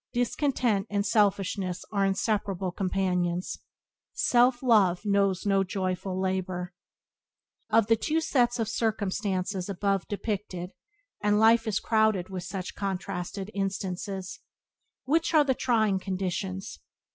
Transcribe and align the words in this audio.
Discontent 0.13 0.87
and 0.89 1.05
Selfishness 1.05 1.85
are 1.91 2.07
inseparable 2.07 2.71
companions. 2.71 3.59
Self 4.13 4.63
love 4.63 5.05
knows 5.05 5.45
no 5.45 5.63
joyful 5.63 6.19
labour. 6.19 6.73
Of 7.69 7.85
the 7.85 7.95
two 7.95 8.19
sets 8.19 8.57
of 8.57 8.67
circumstances 8.67 9.69
above 9.69 10.07
depicted 10.07 10.71
(and 11.21 11.37
life 11.37 11.67
is 11.67 11.79
crowded 11.79 12.29
with 12.29 12.41
such 12.41 12.73
contrasted 12.73 13.51
instances) 13.53 14.39
which 15.05 15.35
are 15.35 15.43
the 15.43 15.53
"trying" 15.53 15.99
conditions? 15.99 16.79